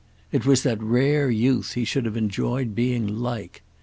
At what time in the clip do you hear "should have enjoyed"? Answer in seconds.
1.85-2.73